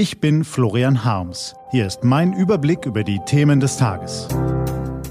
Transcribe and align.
Ich 0.00 0.18
bin 0.18 0.44
Florian 0.44 1.04
Harms. 1.04 1.54
Hier 1.72 1.86
ist 1.86 2.04
mein 2.04 2.32
Überblick 2.32 2.86
über 2.86 3.04
die 3.04 3.20
Themen 3.26 3.60
des 3.60 3.76
Tages. 3.76 4.28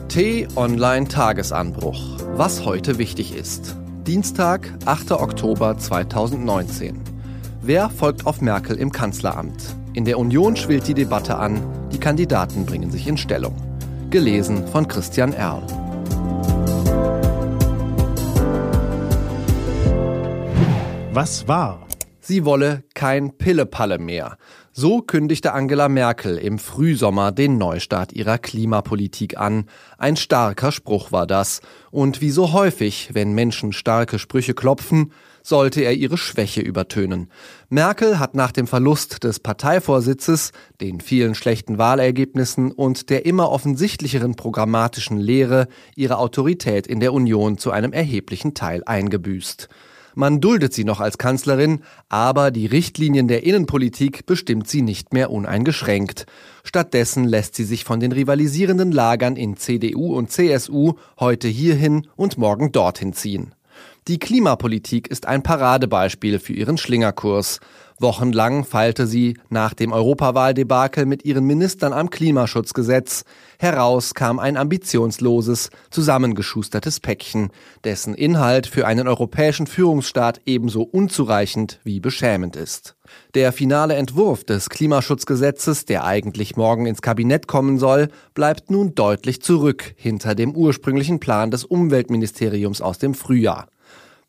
T-Online 0.07 1.07
Tagesanbruch. 1.07 2.17
Was 2.33 2.65
heute 2.65 2.97
wichtig 2.97 3.35
ist. 3.35 3.77
Dienstag, 4.07 4.67
8. 4.85 5.11
Oktober 5.11 5.77
2019. 5.77 6.99
Wer 7.61 7.91
folgt 7.91 8.25
auf 8.25 8.41
Merkel 8.41 8.77
im 8.77 8.91
Kanzleramt? 8.91 9.75
In 9.93 10.05
der 10.05 10.17
Union 10.17 10.55
schwillt 10.55 10.87
die 10.87 10.95
Debatte 10.95 11.37
an. 11.37 11.61
Die 11.91 11.99
Kandidaten 11.99 12.65
bringen 12.65 12.89
sich 12.89 13.05
in 13.05 13.17
Stellung. 13.17 13.53
Gelesen 14.09 14.67
von 14.69 14.87
Christian 14.87 15.33
Erl. 15.33 15.61
Was 21.13 21.47
war? 21.47 21.85
Sie 22.21 22.45
wolle 22.45 22.83
kein 22.93 23.37
Pillepalle 23.37 23.97
mehr. 23.97 24.37
So 24.81 25.01
kündigte 25.01 25.51
Angela 25.51 25.89
Merkel 25.89 26.37
im 26.37 26.57
Frühsommer 26.57 27.33
den 27.33 27.57
Neustart 27.57 28.13
ihrer 28.13 28.37
Klimapolitik 28.37 29.37
an. 29.37 29.65
Ein 29.97 30.15
starker 30.15 30.71
Spruch 30.71 31.11
war 31.11 31.27
das. 31.27 31.59
Und 31.91 32.21
wie 32.21 32.29
so 32.29 32.53
häufig, 32.53 33.09
wenn 33.11 33.33
Menschen 33.33 33.73
starke 33.73 34.19
Sprüche 34.19 34.53
klopfen, 34.53 35.11
sollte 35.43 35.81
er 35.81 35.95
ihre 35.95 36.17
Schwäche 36.17 36.61
übertönen. 36.61 37.29
Merkel 37.67 38.19
hat 38.19 38.35
nach 38.35 38.53
dem 38.53 38.67
Verlust 38.67 39.25
des 39.25 39.41
Parteivorsitzes, 39.41 40.53
den 40.79 41.01
vielen 41.01 41.35
schlechten 41.35 41.77
Wahlergebnissen 41.77 42.71
und 42.71 43.09
der 43.09 43.25
immer 43.25 43.51
offensichtlicheren 43.51 44.35
programmatischen 44.35 45.17
Lehre 45.17 45.67
ihre 45.97 46.19
Autorität 46.19 46.87
in 46.87 47.01
der 47.01 47.11
Union 47.11 47.57
zu 47.57 47.71
einem 47.71 47.91
erheblichen 47.91 48.53
Teil 48.53 48.81
eingebüßt. 48.85 49.67
Man 50.19 50.41
duldet 50.41 50.73
sie 50.73 50.83
noch 50.83 50.99
als 50.99 51.17
Kanzlerin, 51.17 51.79
aber 52.09 52.51
die 52.51 52.65
Richtlinien 52.65 53.29
der 53.29 53.43
Innenpolitik 53.43 54.25
bestimmt 54.25 54.67
sie 54.67 54.81
nicht 54.81 55.13
mehr 55.13 55.31
uneingeschränkt. 55.31 56.25
Stattdessen 56.65 57.23
lässt 57.23 57.55
sie 57.55 57.63
sich 57.63 57.85
von 57.85 58.01
den 58.01 58.11
rivalisierenden 58.11 58.91
Lagern 58.91 59.37
in 59.37 59.55
CDU 59.55 60.13
und 60.13 60.29
CSU 60.29 60.95
heute 61.21 61.47
hierhin 61.47 62.05
und 62.17 62.37
morgen 62.37 62.73
dorthin 62.73 63.13
ziehen. 63.13 63.55
Die 64.09 64.19
Klimapolitik 64.19 65.07
ist 65.07 65.25
ein 65.25 65.41
Paradebeispiel 65.41 66.39
für 66.39 66.51
ihren 66.51 66.77
Schlingerkurs. 66.77 67.61
Wochenlang 68.01 68.63
feilte 68.63 69.07
sie 69.07 69.37
nach 69.49 69.73
dem 69.73 69.91
Europawahldebakel 69.91 71.05
mit 71.05 71.25
ihren 71.25 71.45
Ministern 71.45 71.91
am 71.91 72.09
Klimaschutzgesetz. 72.09 73.25
Heraus 73.59 74.13
kam 74.13 74.39
ein 74.39 74.55
ambitionsloses, 74.55 75.69
zusammengeschustertes 75.89 77.01
Päckchen, 77.01 77.49
dessen 77.83 78.13
Inhalt 78.13 78.67
für 78.67 78.87
einen 78.87 79.07
europäischen 79.07 79.67
Führungsstaat 79.67 80.39
ebenso 80.45 80.83
unzureichend 80.83 81.81
wie 81.83 81.99
beschämend 81.99 82.55
ist. 82.55 82.95
Der 83.33 83.51
finale 83.51 83.95
Entwurf 83.95 84.45
des 84.45 84.69
Klimaschutzgesetzes, 84.69 85.83
der 85.83 86.05
eigentlich 86.05 86.55
morgen 86.55 86.85
ins 86.85 87.01
Kabinett 87.01 87.47
kommen 87.47 87.77
soll, 87.77 88.07
bleibt 88.33 88.71
nun 88.71 88.95
deutlich 88.95 89.41
zurück 89.41 89.93
hinter 89.97 90.35
dem 90.35 90.55
ursprünglichen 90.55 91.19
Plan 91.19 91.51
des 91.51 91.65
Umweltministeriums 91.65 92.81
aus 92.81 92.97
dem 92.97 93.13
Frühjahr. 93.13 93.67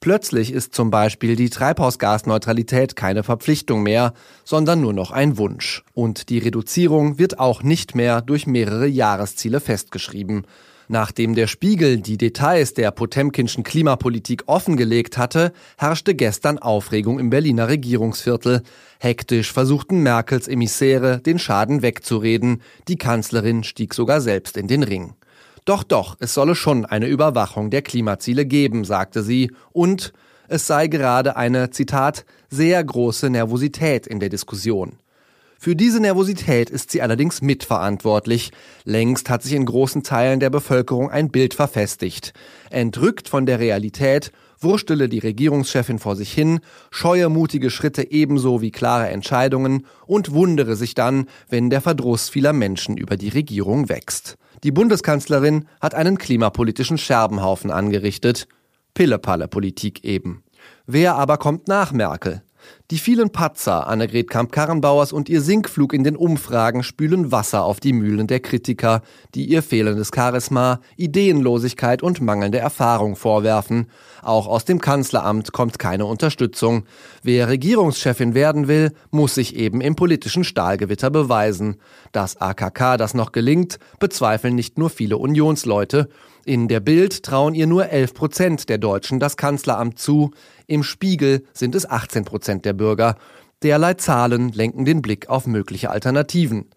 Plötzlich 0.00 0.50
ist 0.54 0.74
zum 0.74 0.90
Beispiel 0.90 1.36
die 1.36 1.50
Treibhausgasneutralität 1.50 2.96
keine 2.96 3.22
Verpflichtung 3.22 3.82
mehr, 3.82 4.14
sondern 4.44 4.80
nur 4.80 4.94
noch 4.94 5.10
ein 5.10 5.36
Wunsch. 5.36 5.84
Und 5.92 6.30
die 6.30 6.38
Reduzierung 6.38 7.18
wird 7.18 7.38
auch 7.38 7.62
nicht 7.62 7.94
mehr 7.94 8.22
durch 8.22 8.46
mehrere 8.46 8.86
Jahresziele 8.86 9.60
festgeschrieben. 9.60 10.46
Nachdem 10.88 11.34
der 11.34 11.46
Spiegel 11.46 11.98
die 11.98 12.16
Details 12.16 12.72
der 12.72 12.90
Potemkinschen 12.92 13.62
Klimapolitik 13.62 14.44
offengelegt 14.46 15.18
hatte, 15.18 15.52
herrschte 15.76 16.14
gestern 16.14 16.58
Aufregung 16.58 17.18
im 17.20 17.28
Berliner 17.28 17.68
Regierungsviertel. 17.68 18.62
Hektisch 19.00 19.52
versuchten 19.52 20.02
Merkels 20.02 20.48
Emissäre, 20.48 21.20
den 21.20 21.38
Schaden 21.38 21.82
wegzureden. 21.82 22.62
Die 22.88 22.96
Kanzlerin 22.96 23.64
stieg 23.64 23.92
sogar 23.92 24.22
selbst 24.22 24.56
in 24.56 24.66
den 24.66 24.82
Ring. 24.82 25.12
Doch, 25.70 25.84
doch, 25.84 26.16
es 26.18 26.34
solle 26.34 26.56
schon 26.56 26.84
eine 26.84 27.06
Überwachung 27.06 27.70
der 27.70 27.82
Klimaziele 27.82 28.44
geben, 28.44 28.84
sagte 28.84 29.22
sie, 29.22 29.52
und 29.70 30.12
es 30.48 30.66
sei 30.66 30.88
gerade 30.88 31.36
eine, 31.36 31.70
Zitat, 31.70 32.24
sehr 32.48 32.82
große 32.82 33.30
Nervosität 33.30 34.08
in 34.08 34.18
der 34.18 34.30
Diskussion. 34.30 34.94
Für 35.60 35.76
diese 35.76 36.00
Nervosität 36.00 36.70
ist 36.70 36.90
sie 36.90 37.02
allerdings 37.02 37.40
mitverantwortlich. 37.40 38.50
Längst 38.82 39.30
hat 39.30 39.44
sich 39.44 39.52
in 39.52 39.64
großen 39.64 40.02
Teilen 40.02 40.40
der 40.40 40.50
Bevölkerung 40.50 41.08
ein 41.08 41.30
Bild 41.30 41.54
verfestigt. 41.54 42.32
Entrückt 42.70 43.28
von 43.28 43.46
der 43.46 43.60
Realität 43.60 44.32
wurstele 44.58 45.08
die 45.08 45.20
Regierungschefin 45.20 46.00
vor 46.00 46.16
sich 46.16 46.32
hin, 46.32 46.58
scheue 46.90 47.28
mutige 47.28 47.70
Schritte 47.70 48.10
ebenso 48.10 48.60
wie 48.60 48.72
klare 48.72 49.08
Entscheidungen 49.10 49.86
und 50.08 50.32
wundere 50.32 50.74
sich 50.74 50.94
dann, 50.94 51.28
wenn 51.48 51.70
der 51.70 51.80
Verdruss 51.80 52.28
vieler 52.28 52.52
Menschen 52.52 52.96
über 52.96 53.16
die 53.16 53.28
Regierung 53.28 53.88
wächst. 53.88 54.36
Die 54.62 54.72
Bundeskanzlerin 54.72 55.66
hat 55.80 55.94
einen 55.94 56.18
klimapolitischen 56.18 56.98
Scherbenhaufen 56.98 57.70
angerichtet. 57.70 58.46
Pillepalle-Politik 58.94 60.04
eben. 60.04 60.42
Wer 60.86 61.14
aber 61.14 61.38
kommt 61.38 61.68
nach 61.68 61.92
Merkel? 61.92 62.42
Die 62.90 62.98
vielen 62.98 63.30
Patzer 63.30 63.86
Annegret 63.86 64.30
Kamp-Karrenbauers 64.30 65.12
und 65.12 65.28
ihr 65.28 65.40
Sinkflug 65.40 65.92
in 65.92 66.04
den 66.04 66.16
Umfragen 66.16 66.82
spülen 66.82 67.30
Wasser 67.30 67.64
auf 67.64 67.80
die 67.80 67.92
Mühlen 67.92 68.26
der 68.26 68.40
Kritiker, 68.40 69.02
die 69.34 69.46
ihr 69.46 69.62
fehlendes 69.62 70.10
Charisma, 70.14 70.80
Ideenlosigkeit 70.96 72.02
und 72.02 72.20
mangelnde 72.20 72.58
Erfahrung 72.58 73.16
vorwerfen. 73.16 73.86
Auch 74.22 74.46
aus 74.46 74.64
dem 74.64 74.80
Kanzleramt 74.80 75.52
kommt 75.52 75.78
keine 75.78 76.06
Unterstützung. 76.06 76.84
Wer 77.22 77.48
Regierungschefin 77.48 78.34
werden 78.34 78.68
will, 78.68 78.92
muss 79.10 79.34
sich 79.34 79.56
eben 79.56 79.80
im 79.80 79.96
politischen 79.96 80.44
Stahlgewitter 80.44 81.10
beweisen. 81.10 81.76
Dass 82.12 82.40
AKK 82.40 82.96
das 82.96 83.14
noch 83.14 83.32
gelingt, 83.32 83.78
bezweifeln 83.98 84.54
nicht 84.54 84.78
nur 84.78 84.90
viele 84.90 85.16
Unionsleute. 85.16 86.08
In 86.50 86.66
der 86.66 86.80
Bild 86.80 87.22
trauen 87.22 87.54
ihr 87.54 87.68
nur 87.68 87.90
11 87.90 88.12
Prozent 88.12 88.68
der 88.68 88.78
Deutschen 88.78 89.20
das 89.20 89.36
Kanzleramt 89.36 90.00
zu. 90.00 90.32
Im 90.66 90.82
Spiegel 90.82 91.44
sind 91.52 91.76
es 91.76 91.88
18 91.88 92.24
Prozent 92.24 92.64
der 92.64 92.72
Bürger. 92.72 93.14
Derlei 93.62 93.94
Zahlen 93.94 94.48
lenken 94.48 94.84
den 94.84 95.00
Blick 95.00 95.28
auf 95.28 95.46
mögliche 95.46 95.90
Alternativen. 95.90 96.68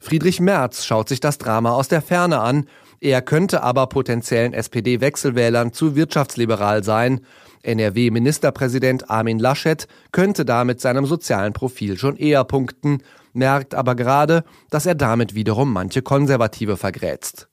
Friedrich 0.00 0.38
Merz 0.38 0.84
schaut 0.84 1.08
sich 1.08 1.18
das 1.18 1.38
Drama 1.38 1.70
aus 1.70 1.88
der 1.88 2.02
Ferne 2.02 2.40
an. 2.40 2.66
Er 3.00 3.22
könnte 3.22 3.62
aber 3.62 3.86
potenziellen 3.86 4.52
SPD-Wechselwählern 4.52 5.72
zu 5.72 5.96
wirtschaftsliberal 5.96 6.84
sein. 6.84 7.22
NRW-Ministerpräsident 7.62 9.08
Armin 9.08 9.38
Laschet 9.38 9.88
könnte 10.10 10.44
da 10.44 10.64
mit 10.64 10.82
seinem 10.82 11.06
sozialen 11.06 11.54
Profil 11.54 11.96
schon 11.96 12.18
eher 12.18 12.44
punkten, 12.44 12.98
merkt 13.32 13.74
aber 13.74 13.94
gerade, 13.94 14.44
dass 14.68 14.84
er 14.84 14.94
damit 14.94 15.34
wiederum 15.34 15.72
manche 15.72 16.02
Konservative 16.02 16.76
vergrätzt. 16.76 17.48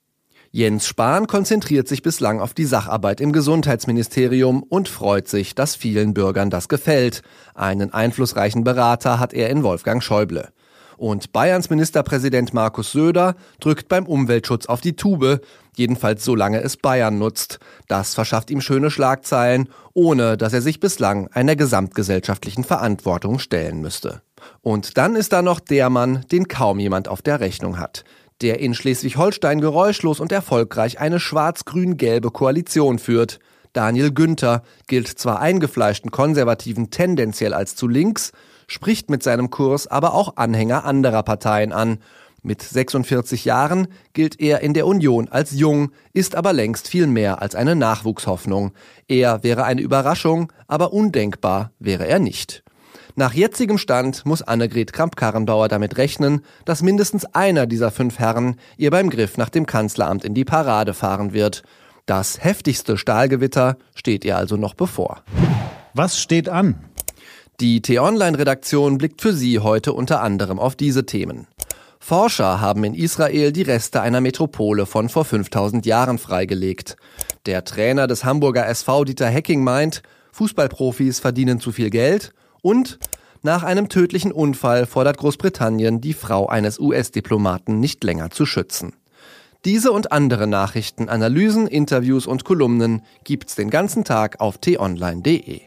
Jens 0.52 0.88
Spahn 0.88 1.28
konzentriert 1.28 1.86
sich 1.86 2.02
bislang 2.02 2.40
auf 2.40 2.54
die 2.54 2.64
Sacharbeit 2.64 3.20
im 3.20 3.30
Gesundheitsministerium 3.30 4.64
und 4.64 4.88
freut 4.88 5.28
sich, 5.28 5.54
dass 5.54 5.76
vielen 5.76 6.12
Bürgern 6.12 6.50
das 6.50 6.68
gefällt. 6.68 7.22
Einen 7.54 7.92
einflussreichen 7.92 8.64
Berater 8.64 9.20
hat 9.20 9.32
er 9.32 9.48
in 9.48 9.62
Wolfgang 9.62 10.02
Schäuble. 10.02 10.48
Und 10.96 11.32
Bayerns 11.32 11.70
Ministerpräsident 11.70 12.52
Markus 12.52 12.90
Söder 12.90 13.36
drückt 13.60 13.86
beim 13.86 14.06
Umweltschutz 14.06 14.66
auf 14.66 14.80
die 14.80 14.96
Tube, 14.96 15.40
jedenfalls 15.76 16.24
solange 16.24 16.60
es 16.62 16.76
Bayern 16.76 17.16
nutzt. 17.16 17.60
Das 17.86 18.14
verschafft 18.14 18.50
ihm 18.50 18.60
schöne 18.60 18.90
Schlagzeilen, 18.90 19.68
ohne 19.94 20.36
dass 20.36 20.52
er 20.52 20.62
sich 20.62 20.80
bislang 20.80 21.28
einer 21.28 21.54
gesamtgesellschaftlichen 21.54 22.64
Verantwortung 22.64 23.38
stellen 23.38 23.80
müsste. 23.80 24.22
Und 24.62 24.98
dann 24.98 25.14
ist 25.14 25.32
da 25.32 25.42
noch 25.42 25.60
der 25.60 25.90
Mann, 25.90 26.26
den 26.32 26.48
kaum 26.48 26.80
jemand 26.80 27.06
auf 27.06 27.22
der 27.22 27.38
Rechnung 27.38 27.78
hat 27.78 28.04
der 28.42 28.60
in 28.60 28.74
Schleswig-Holstein 28.74 29.60
geräuschlos 29.60 30.20
und 30.20 30.32
erfolgreich 30.32 31.00
eine 31.00 31.20
schwarz-grün-gelbe 31.20 32.30
Koalition 32.30 32.98
führt. 32.98 33.38
Daniel 33.72 34.12
Günther 34.12 34.62
gilt 34.86 35.08
zwar 35.08 35.40
eingefleischten 35.40 36.10
Konservativen 36.10 36.90
tendenziell 36.90 37.54
als 37.54 37.76
zu 37.76 37.86
links, 37.86 38.32
spricht 38.66 39.10
mit 39.10 39.22
seinem 39.22 39.50
Kurs 39.50 39.86
aber 39.86 40.14
auch 40.14 40.36
Anhänger 40.36 40.84
anderer 40.84 41.22
Parteien 41.22 41.72
an. 41.72 41.98
Mit 42.42 42.62
46 42.62 43.44
Jahren 43.44 43.88
gilt 44.14 44.40
er 44.40 44.60
in 44.60 44.72
der 44.72 44.86
Union 44.86 45.28
als 45.28 45.52
jung, 45.52 45.92
ist 46.14 46.34
aber 46.34 46.54
längst 46.54 46.88
viel 46.88 47.06
mehr 47.06 47.42
als 47.42 47.54
eine 47.54 47.76
Nachwuchshoffnung. 47.76 48.72
Er 49.08 49.42
wäre 49.42 49.64
eine 49.64 49.82
Überraschung, 49.82 50.50
aber 50.66 50.92
undenkbar 50.92 51.72
wäre 51.78 52.06
er 52.06 52.18
nicht. 52.18 52.64
Nach 53.20 53.34
jetzigem 53.34 53.76
Stand 53.76 54.24
muss 54.24 54.40
Annegret 54.40 54.94
Kramp-Karrenbauer 54.94 55.68
damit 55.68 55.98
rechnen, 55.98 56.40
dass 56.64 56.80
mindestens 56.80 57.26
einer 57.34 57.66
dieser 57.66 57.90
fünf 57.90 58.18
Herren 58.18 58.56
ihr 58.78 58.90
beim 58.90 59.10
Griff 59.10 59.36
nach 59.36 59.50
dem 59.50 59.66
Kanzleramt 59.66 60.24
in 60.24 60.32
die 60.32 60.46
Parade 60.46 60.94
fahren 60.94 61.34
wird. 61.34 61.62
Das 62.06 62.42
heftigste 62.42 62.96
Stahlgewitter 62.96 63.76
steht 63.94 64.24
ihr 64.24 64.38
also 64.38 64.56
noch 64.56 64.72
bevor. 64.72 65.22
Was 65.92 66.18
steht 66.18 66.48
an? 66.48 66.82
Die 67.60 67.82
T-Online-Redaktion 67.82 68.96
blickt 68.96 69.20
für 69.20 69.34
Sie 69.34 69.58
heute 69.58 69.92
unter 69.92 70.22
anderem 70.22 70.58
auf 70.58 70.74
diese 70.74 71.04
Themen. 71.04 71.46
Forscher 71.98 72.62
haben 72.62 72.84
in 72.84 72.94
Israel 72.94 73.52
die 73.52 73.60
Reste 73.60 74.00
einer 74.00 74.22
Metropole 74.22 74.86
von 74.86 75.10
vor 75.10 75.26
5000 75.26 75.84
Jahren 75.84 76.16
freigelegt. 76.16 76.96
Der 77.44 77.66
Trainer 77.66 78.06
des 78.06 78.24
Hamburger 78.24 78.66
SV 78.66 79.04
Dieter 79.04 79.28
Hecking 79.28 79.62
meint, 79.62 80.00
Fußballprofis 80.32 81.20
verdienen 81.20 81.60
zu 81.60 81.70
viel 81.70 81.90
Geld 81.90 82.32
und 82.62 82.98
Nach 83.42 83.62
einem 83.62 83.88
tödlichen 83.88 84.32
Unfall 84.32 84.84
fordert 84.84 85.16
Großbritannien 85.16 86.02
die 86.02 86.12
Frau 86.12 86.46
eines 86.46 86.78
US-Diplomaten 86.78 87.80
nicht 87.80 88.04
länger 88.04 88.30
zu 88.30 88.44
schützen. 88.44 88.92
Diese 89.64 89.92
und 89.92 90.12
andere 90.12 90.46
Nachrichten, 90.46 91.08
Analysen, 91.08 91.66
Interviews 91.66 92.26
und 92.26 92.44
Kolumnen 92.44 93.02
gibt's 93.24 93.54
den 93.54 93.70
ganzen 93.70 94.04
Tag 94.04 94.40
auf 94.40 94.58
t-online.de. 94.58 95.62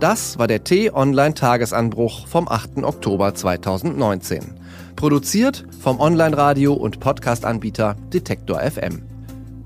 Das 0.00 0.38
war 0.38 0.48
der 0.48 0.64
T-Online-Tagesanbruch 0.64 2.26
vom 2.26 2.48
8. 2.48 2.78
Oktober 2.84 3.34
2019. 3.34 4.54
Produziert 4.96 5.66
vom 5.80 6.00
Online-Radio- 6.00 6.74
und 6.74 6.98
Podcast-Anbieter 6.98 7.96
Detektor 8.12 8.60
FM. 8.60 9.02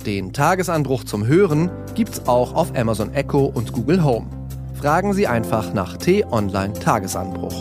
Den 0.04 0.32
Tagesanbruch 0.32 1.04
zum 1.04 1.26
Hören 1.26 1.70
gibt's 1.94 2.26
auch 2.26 2.54
auf 2.54 2.76
Amazon 2.76 3.12
Echo 3.14 3.44
und 3.46 3.72
Google 3.72 4.04
Home. 4.04 4.41
Fragen 4.82 5.12
Sie 5.12 5.28
einfach 5.28 5.72
nach 5.74 5.96
T-Online 5.96 6.72
Tagesanbruch. 6.72 7.54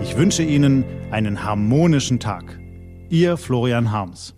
Ich 0.00 0.16
wünsche 0.16 0.44
Ihnen 0.44 0.84
einen 1.10 1.42
harmonischen 1.42 2.20
Tag. 2.20 2.60
Ihr 3.08 3.36
Florian 3.36 3.90
Harms. 3.90 4.36